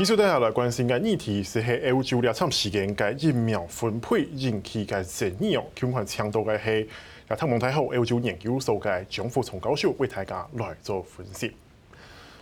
[0.00, 6.88] 其实大家来关心嘅议题是喺欧洲两场时间嘅疫苗分配引起嘅争议哦，恐怕强度嘅系
[7.28, 11.52] 亚太蒙太后欧洲研究所嘅张富聪教授为大家来做分析。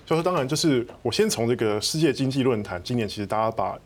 [0.06, 3.76] 就是，当然就是我先从这个世界经济论坛，今年其实大家把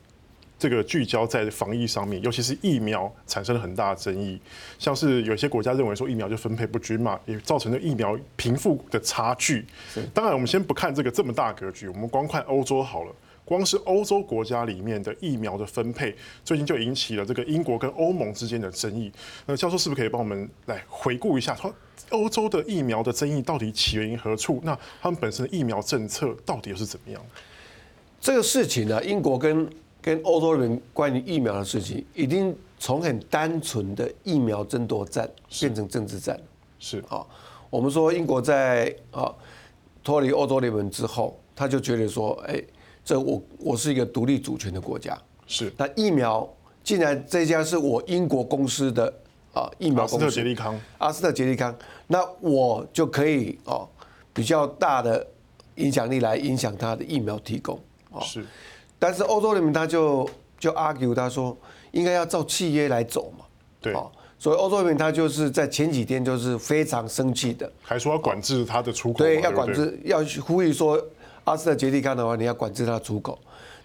[0.59, 4.39] 这个聚焦在防疫上面，尤其是疫苗产生了很大的争议，
[4.79, 9.65] 像是有些国家认为说疫苗就分配不均嘛，也造成了疫苗贫富的差距。
[10.13, 13.13] 当然，我们先不看这个这么大格局，我们光看欧洲好了。
[13.53, 19.13] 光是欧洲国家里面的疫苗的分配，最近就引起了这个英国跟欧盟之间的争议。
[19.45, 21.71] 那教授是不是可以帮我们来回顾一下，说
[22.09, 24.59] 欧洲的疫苗的争议到底起源于何处？
[24.65, 27.23] 那他们本身的疫苗政策到底又是怎么样？
[28.19, 29.69] 这个事情呢，英国跟
[30.01, 36.41] 跟欧洲人关于疫苗的事情，已经从很单纯的疫苗争夺战变成政治战。
[36.79, 37.23] 是啊，
[37.69, 39.31] 我们说英国在啊
[40.03, 42.63] 脱离欧洲联盟之后，他就觉得说，哎。
[43.05, 45.73] 这我我是一个独立主权的国家，是。
[45.77, 46.49] 那疫苗
[46.85, 49.13] 既然这家是我英国公司的
[49.53, 53.89] 啊疫苗公司，阿斯特捷利康，阿斯特捷利康，那我就可以哦
[54.33, 55.27] 比较大的
[55.77, 57.77] 影响力来影响它的疫苗提供
[58.13, 58.21] 啊。
[58.21, 58.47] 是。
[59.01, 61.57] 但是欧洲人民他就就 argue 他说
[61.91, 63.45] 应该要照契约来走嘛，
[63.81, 63.93] 对。
[64.39, 71.05] 所以欧洲人民他就是在前几天就是非常生气的，还说要管制他的出口，对，要管制，要呼吁说。
[71.45, 73.39] 阿斯特捷利康的话，你要管制它的出口，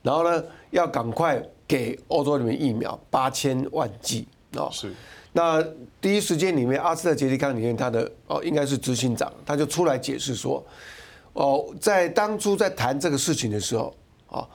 [0.04, 4.70] 然后呢，要赶快给欧洲人民疫苗八千万剂啊！
[4.72, 4.94] 是。
[5.34, 5.64] 那
[6.00, 10.64] 第一时间里面，阿斯特捷利康里面他的哦，应该是执行长，他就出来解释说，
[11.34, 13.94] 哦，在当初在谈这个事情的时候
[14.30, 14.48] 哦，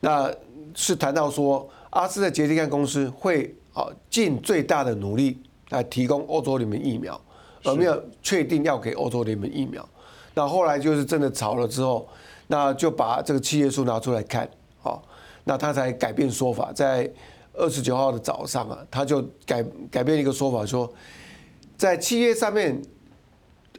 [0.00, 0.30] 那
[0.74, 5.38] 是谈到说，阿斯特捷利康公司会啊尽最大的努力
[5.70, 7.18] 来提供欧洲里面疫苗，
[7.64, 9.86] 而没有确定要给欧洲人民疫苗。
[10.34, 12.08] 那后来就是真的吵了之后。
[12.46, 14.48] 那就把这个契约书拿出来看，
[14.80, 15.02] 好，
[15.44, 17.10] 那他才改变说法，在
[17.54, 20.92] 二十九号的早上啊，他就改改变一个说法，说
[21.76, 22.80] 在契约上面，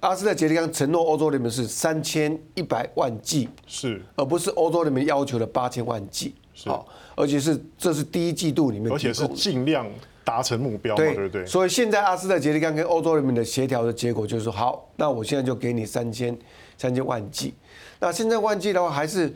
[0.02, 6.70] 阿斯特杰利康承诺欧洲联盟是三千一百万剂，是，而不是欧洲联盟要求的八千万剂，是，
[7.16, 9.88] 而且是这是第一季度里面，而且是尽量
[10.24, 11.46] 达成目标，对对对。
[11.46, 16.38] 所以现在阿斯特杰利康跟欧洲联盟的协调的结果就是说，好，那我现在就给你三千
[16.78, 17.54] 三千万剂。
[18.00, 19.34] 那现在万剂的话，还是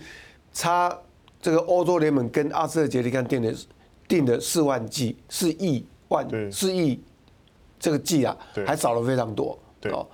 [0.54, 0.96] 差
[1.42, 3.54] 这个欧洲联盟跟阿斯特捷利康定的
[4.08, 7.02] 定的四万剂，四亿万四亿
[7.80, 9.58] 这个剂啊，还少了非常多。
[9.86, 10.06] 哦，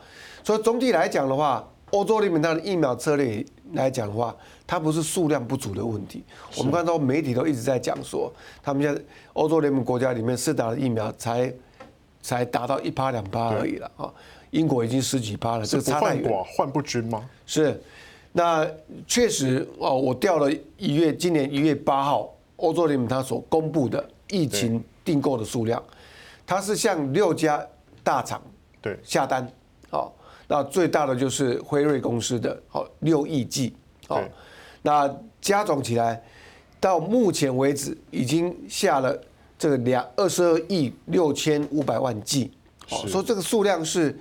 [0.43, 4.33] 所以总体来讲的话，欧洲联盟它的疫苗策略来讲的话，
[4.65, 6.23] 它不是数量不足的问题。
[6.57, 8.31] 我们看到媒体都一直在讲说，
[8.63, 9.01] 他们现在
[9.33, 11.53] 欧洲联盟国家里面施打的疫苗才
[12.27, 14.13] 才达到一趴两趴而已了啊，
[14.51, 16.43] 英国已经十几趴了，这个差太远。
[16.57, 17.23] 换不均吗？
[17.45, 17.81] 是。
[18.33, 18.67] 那
[19.07, 25.81] 确实哦，我调了一月，今年一月八号，欧洲联盟它所公布的疫情订购的数量，
[26.45, 27.65] 它是向六家
[28.03, 28.41] 大厂
[28.81, 28.99] 对。
[29.01, 29.49] 下单，
[29.89, 30.13] 好，
[30.49, 33.73] 那最大的就是辉瑞公司的好六亿剂，
[34.05, 34.21] 好，
[34.81, 35.09] 那
[35.39, 36.21] 加总起来
[36.77, 39.17] 到目前为止已经下了
[39.59, 42.51] 这个两二十二亿六千五百万剂，
[42.89, 44.17] 哦，说这个数量是。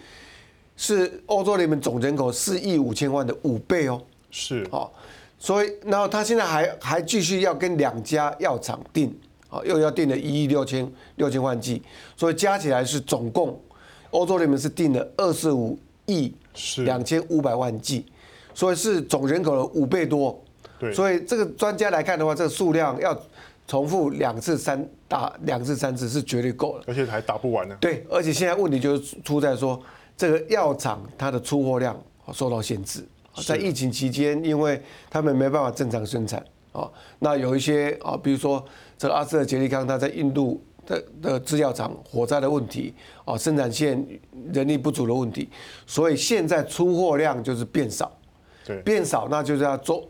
[0.78, 3.98] 是欧洲联盟总人口四亿五千万的五倍哦，
[4.30, 4.62] 是。
[4.70, 4.92] 哦，
[5.38, 9.08] 所以然后他现在还还继续要跟两家药厂订，
[9.48, 11.80] 哦，又要订了一亿六千六千万剂，
[12.14, 13.58] 所以加起来是总共
[14.10, 16.30] 欧洲联盟是订了二十五亿
[16.84, 18.04] 两千五百万剂，
[18.52, 20.38] 所以是总人口的五倍多，
[20.78, 23.18] 对，所以这个专家来看的话，这个数量要
[23.66, 27.76] 重复两次三打两次三次是绝对够了，而且还打不完呢。
[27.80, 29.80] 对，而且现在问题就是出在说。
[30.18, 31.94] 这个药厂它的出货量
[32.32, 33.06] 受到限制，
[33.46, 36.90] 在疫情期间，因为他们没办法正常生产啊。
[37.18, 38.64] 那有一些啊，比如说
[38.96, 42.94] 这个阿斯特杰利康，它在印度的的制药厂火灾的问题
[43.26, 44.02] 啊，生产线
[44.54, 45.50] 人力不足的问题，
[45.86, 48.10] 所以现在出货量就是变少，
[48.64, 50.08] 对，变少，那就是要周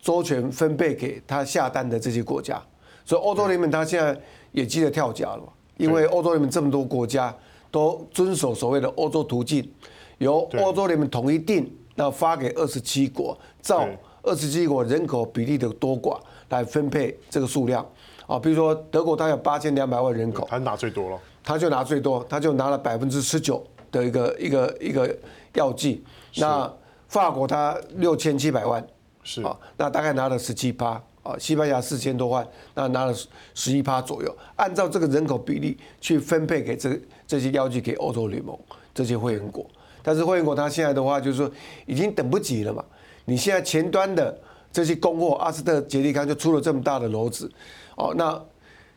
[0.00, 2.62] 周全分配给他下单的这些国家。
[3.08, 4.20] 所以欧洲联盟它现在
[4.52, 5.42] 也急得跳脚了，
[5.78, 7.34] 因为欧洲联盟这么多国家。
[7.70, 9.70] 都遵守所谓的欧洲途径，
[10.16, 13.86] 由欧洲联盟统一定，那发给二十七国，照
[14.22, 16.18] 二十七国人口比例的多寡
[16.48, 17.86] 来分配这个数量
[18.26, 18.38] 啊。
[18.38, 23.62] 比如说德国，它有八千两百万人口，他拿最多了，他就拿最多，他就拿了百分之十九
[23.92, 25.14] 的一个一个一个
[25.52, 26.02] 药剂。
[26.36, 26.72] 那
[27.06, 28.82] 法国它六千七百万，
[29.22, 30.98] 是啊，那大概拿了十七趴。
[31.28, 33.14] 啊，西班牙四千多万，那拿了
[33.52, 38.58] 十一趴左右，按照这个人口比例去分配给这这些药剂给欧洲联盟
[38.94, 39.68] 这些会员国，
[40.02, 41.50] 但是会员国他现在的话就是说
[41.84, 42.82] 已经等不及了嘛，
[43.26, 44.40] 你现在前端的
[44.72, 47.50] 这些供货，阿斯特捷利康就出了这么大的篓子，
[47.96, 48.42] 哦，那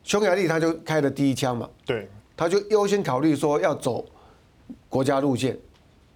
[0.04, 2.07] 匈牙利他就开了第一枪嘛，对，
[2.38, 4.06] 他就优先考虑说要走
[4.88, 5.57] 国家路线，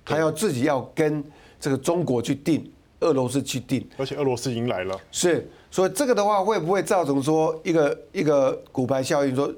[0.06, 1.22] 他要自己要跟
[1.60, 2.72] 这个中国去订，
[3.10, 9.54] 俄罗斯去定，而且俄罗斯迎来了，是，所以这个的话会不会造成说一个一个骨牌效应，说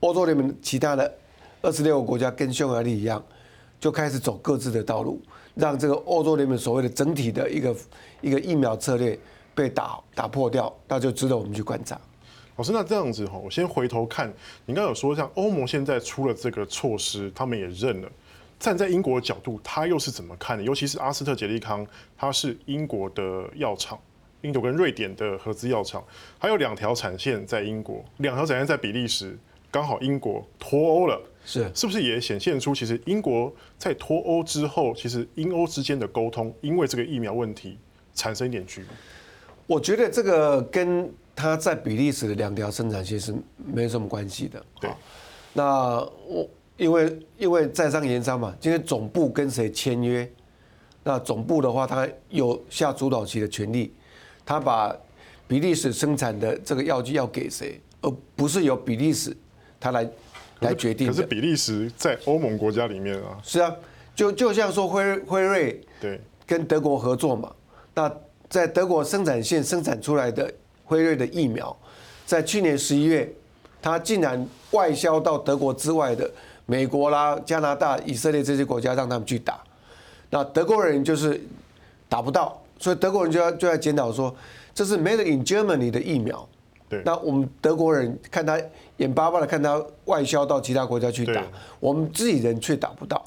[0.00, 1.12] 欧洲联盟其他的
[1.60, 3.22] 二十六个国家跟匈牙利一样，
[3.80, 5.20] 就开始走各自的道路，
[5.54, 7.76] 让这个欧洲联盟所谓的整体的一个
[8.20, 9.18] 一个疫苗策略。
[9.54, 12.00] 被打打破掉，那就值得我们去观察。
[12.56, 14.32] 老师，那这样子哈，我先回头看，
[14.64, 18.08] 你刚刚有说像欧盟现在出了这个措施，他们也认了。
[18.62, 20.62] 站在英国的角度，他又是怎么看的？
[20.62, 21.84] 尤其是阿斯特捷利康，
[22.16, 23.98] 它是英国的药厂，
[24.42, 26.00] 英国跟瑞典的合资药厂，
[26.38, 29.36] 还有两条产线在英国，两条产线在比利时，
[29.68, 37.76] 刚好英国脱欧了，是是不是也显现出其实英国在脱欧之后，其实英欧之间的沟通，因为这个疫苗问题
[38.14, 38.86] 产生一点距离？
[39.66, 44.64] 我觉得这个跟他在比利时的两条生产线是没什么关系的。
[44.80, 44.90] 对，
[45.52, 45.98] 那
[46.28, 46.48] 我
[46.82, 50.28] 因为因为在商言商嘛，今天总部跟谁签约，
[51.04, 53.94] 那总部的话，他有下主导权的权利，
[54.44, 54.94] 他把
[55.46, 59.36] 比利时生产的这个药剂要给谁，而不是由比利时
[59.78, 60.10] 他来
[60.60, 61.06] 来决定。
[61.06, 63.38] 可是比利时在欧盟国家里面啊。
[63.42, 63.74] 是啊，
[64.14, 67.52] 就就像说辉辉瑞对跟德国合作嘛，
[67.94, 68.12] 那。
[68.52, 70.52] 在德国生产线生产出来的
[70.84, 71.74] 辉瑞的疫苗，
[72.26, 73.26] 在去年十一月，
[73.80, 76.30] 它竟然外销到德国之外的
[76.66, 79.60] 美国啦、加拿大、以色列这些国家，让他们去打。
[80.30, 81.40] 那德国人就是
[82.08, 84.34] 打不到，所以德国人就要就要检讨说，
[84.74, 86.48] 这是 Made in Germany 的疫苗。
[86.88, 87.02] 对。
[87.04, 88.60] 那我们德国人看他
[88.96, 91.42] 眼巴巴的看他外销到其他国家去打，
[91.80, 93.22] 我们自己人却打不到。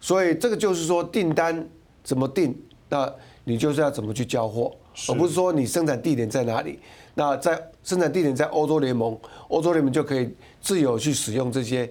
[0.00, 1.68] 所以这个就是说订单
[2.02, 2.56] 怎么订？
[2.88, 3.12] 那。
[3.46, 4.74] 你就是要怎么去交货，
[5.06, 6.78] 而不是说你生产地点在哪里。
[7.12, 9.14] 那在生产地点在欧洲联盟，
[9.48, 11.86] 欧洲联盟就可以自由去使用这些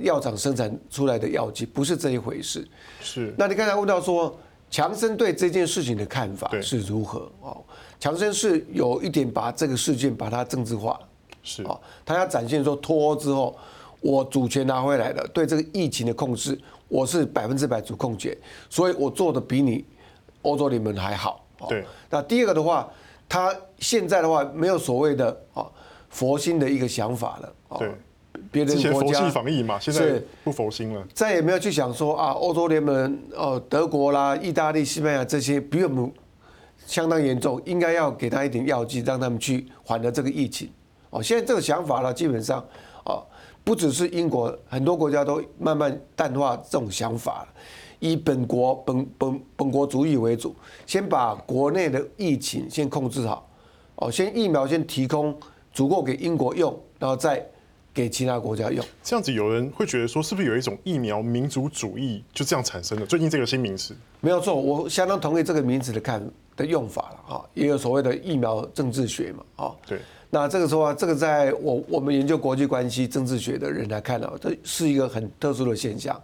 [0.00, 2.66] 药厂生产出来的药剂，不是这一回事。
[3.00, 3.34] 是。
[3.36, 4.38] 那你刚才问到说，
[4.70, 7.30] 强生对这件事情的看法是如何？
[7.40, 7.62] 哦，
[8.00, 10.98] 强生是有一点把这个事件把它政治化。
[11.42, 11.62] 是。
[11.64, 13.56] 哦，他要展现说脱欧之后，
[14.00, 16.58] 我主权拿回来了，对这个疫情的控制，
[16.88, 18.36] 我是百分之百主控权，
[18.70, 19.84] 所以我做的比你。
[20.42, 21.84] 欧洲联盟还好，对。
[22.10, 22.90] 那第二个的话，
[23.28, 25.64] 他现在的话没有所谓的啊
[26.08, 27.92] 佛心的一个想法了，对。
[28.52, 36.12] 别人国家佛系防疫嘛，现在不佛心了，再也没有去想说啊，欧洲联盟哦，德国啦、意大利、西班牙这些比我们
[36.86, 40.70] 相当严重，应该要给他一点药剂，让他们去缓和这个疫情。
[41.08, 42.58] 哦，现在这个想法呢，基本上
[43.04, 43.16] 啊，
[43.64, 47.48] 不只是英国，很多国家都慢慢淡化这种想法了。
[48.00, 50.54] 以本国本本本国主义为主，
[50.86, 53.48] 先把国内的疫情先控制好，
[53.94, 55.34] 哦，先疫苗先提供
[55.72, 57.46] 足够给英国用，然后再
[57.94, 58.84] 给其他国家用。
[59.02, 63.06] 这样子有人会觉得说，是不是有一种疫苗民族主义就这样产生的？
[63.06, 66.22] 最近这个新名词没有错，我相当同意这个名词的看
[66.56, 69.98] 的用法了哈，也有所谓的疫苗政治学嘛，啊，对。
[70.34, 76.18] 那这个时候啊，这个在我我们研究国际关系政治学的人来看呢，这是一个很特殊的现象。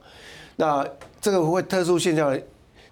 [0.57, 0.87] 那
[1.21, 2.39] 这个会特殊现象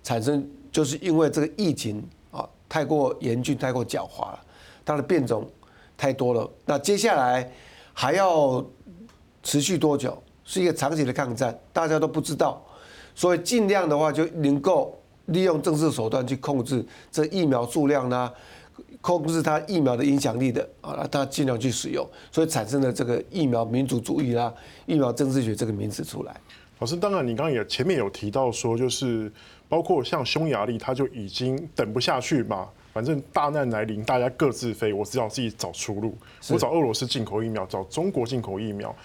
[0.02, 4.40] 产生，就是因为这个疫情啊太过严峻、太过狡猾了，
[4.84, 5.50] 它的变种
[5.96, 6.50] 太多了。
[6.66, 7.50] 那接下来
[7.98, 8.62] 还要
[9.42, 10.22] 持续多久？
[10.44, 12.62] 是一个长期的抗战，大家都不知道。
[13.14, 18.30] 所以尽量的话，就能够利用政治手段去控制这疫苗数量呢，
[19.00, 24.52] 控制它疫苗的影响力的啊，它尽量去使用，所以产生了这个疫苗民族主义啦、
[24.84, 26.38] 疫苗政治学这个名词出来。
[26.78, 29.32] 老师，当然，你刚刚也前面有提到说，就是
[29.70, 36.16] 包括像匈牙利，他就已经等不下去嘛，反正大难来临，大家各自飞，我只好自己找出路。
[36.48, 38.96] 我找俄罗斯进口疫苗，找中国进口疫苗，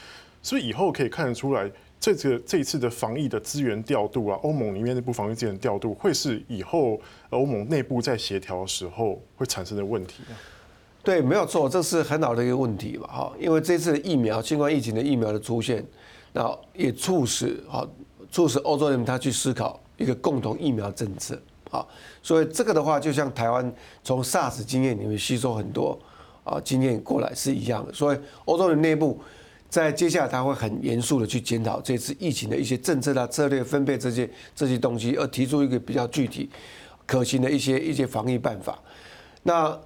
[0.41, 1.69] 所以以后可以看得出来，
[1.99, 6.97] 这个这一次的防疫的资源调度啊，欧盟里面内部防疫资源调度，会是以后
[7.31, 10.23] 欧盟内部在协调的时候会产生的问题。
[11.03, 13.07] 对，没有错，这是很好的一个问题吧？
[13.07, 15.85] 哈，因为这次的疫苗，新冠疫情的疫苗的出现。
[16.31, 17.85] 那也促使哈，
[18.31, 21.37] 促使欧洲人他去思考一个共同疫苗政策
[21.71, 21.83] 啊，
[22.21, 23.73] 所以这个的话，就像台湾
[24.03, 25.97] 从 SARS 经验里面吸收很多
[26.43, 27.91] 啊经验过来是一样的。
[27.91, 29.19] 所以欧洲人内部
[29.69, 36.49] 在接下来他会很严肃的去检讨这次疫情的一些政策啊、策略分配这些这些东西，而提出一个比较具体
[37.05, 38.77] 可行的一些一些防疫办法。
[39.43, 39.79] 那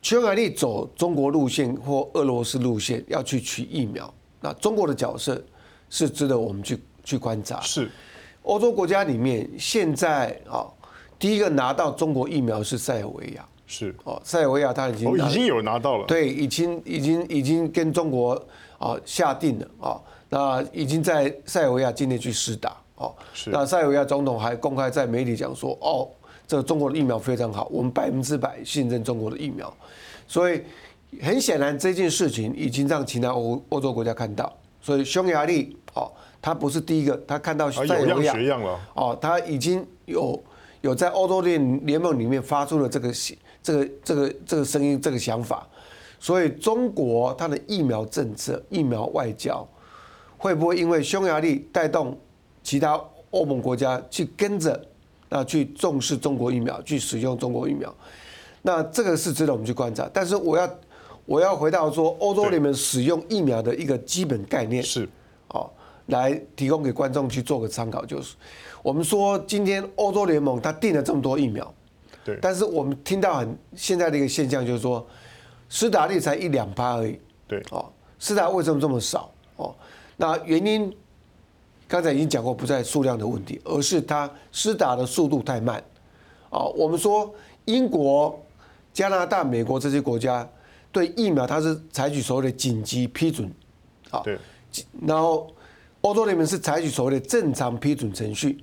[0.00, 4.12] 匈牙利走中国路线或俄罗斯路线要去取疫苗。
[4.40, 5.40] 那中国的角色
[5.88, 7.60] 是值得我们去去观察。
[7.60, 7.88] 是，
[8.42, 10.66] 欧洲国家里面现在啊，
[11.18, 13.46] 第一个拿到中国疫苗是塞尔维亚。
[13.66, 18.34] 是哦，塞尔维亚他已经哦已经有拿到了，对，已经已经已经跟中国
[18.76, 23.14] 啊下定了啊，那已经在塞尔维亚境内去施打哦。
[23.32, 26.06] 是那塞尔维亚总统还公开在媒体讲说，哦，
[26.46, 29.72] 这个中国的疫苗非常好，我们百分之百信任中国的疫苗。
[30.28, 30.60] 所以
[31.22, 36.12] 很显然这件事情已经让其他欧欧洲国家看到，所以匈牙利哦，
[36.42, 40.38] 他不是第一个，他看到塞尔维亚、啊、有样学样了哦，他已经有
[40.80, 43.12] 有在欧洲联联盟里面发出了这个
[43.62, 45.64] 这个这个这个声音这个想法，
[46.18, 49.66] 所以中国它的疫苗政策、疫苗外交
[50.36, 52.18] 会不会因为匈牙利带动
[52.64, 54.84] 其他欧盟国家去跟着
[55.28, 57.94] 那去重视中国疫苗，去使用中国疫苗？
[58.62, 60.10] 那这个是值得我们去观察。
[60.12, 60.68] 但是我要
[61.24, 65.08] 我要回到说，欧洲联盟使用疫苗的一个基本概念是
[65.48, 65.70] 哦，
[66.06, 68.34] 来提供给观众去做个参考，就是
[68.82, 71.72] 我们说今天欧洲联盟它订了这么多疫苗。
[72.24, 75.04] 对，但是我们听到很现在的一个现象，就是说，
[75.68, 77.18] 施打率才一两趴而已。
[77.48, 77.84] 对，哦，
[78.18, 79.28] 施打为什么这么少？
[79.56, 79.74] 哦，
[80.16, 80.94] 那原因
[81.88, 85.82] 刚才已经讲过，不在数量的问题，而是它施打的速度太慢。
[86.50, 88.40] 哦，我们说英国、
[88.92, 90.48] 加拿大、美国这些国家
[90.92, 93.50] 对疫苗，它是采取所谓的紧急批准。
[94.10, 94.38] 啊，对，
[95.06, 95.50] 然后
[96.02, 98.62] 欧洲联盟是采取所谓的正常批准程序。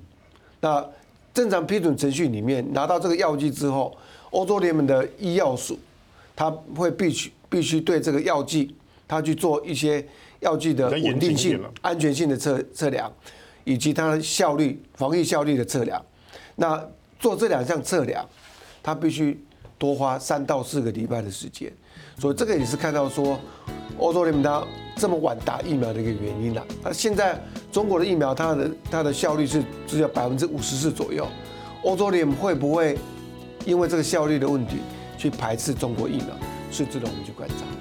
[0.61, 0.85] 那
[1.33, 3.97] 正常批准程序里面拿到这个药剂之后，
[4.29, 5.79] 欧洲联盟的医药署，
[6.35, 8.75] 他会必须必须对这个药剂，
[9.07, 10.07] 他去做一些
[10.41, 13.11] 药剂的稳定性、安全性的测测量，
[13.63, 16.03] 以及它的效率、防疫效率的测量。
[16.55, 16.87] 那
[17.19, 18.23] 做这两项测量，
[18.83, 19.43] 他必须
[19.77, 21.71] 多花三到四个礼拜的时间。
[22.19, 23.39] 所以这个也是看到说，
[23.97, 24.63] 欧洲联盟它
[24.97, 26.65] 这么晚打疫苗的一个原因了。
[26.83, 31.25] 那现在中国的疫苗，它的它的效率是只有百分之五十四左右。
[31.83, 32.97] 欧洲联盟会不会
[33.65, 34.79] 因为这个效率的问题
[35.17, 36.27] 去排斥中国疫苗，
[36.69, 37.78] 是值得我们去观察。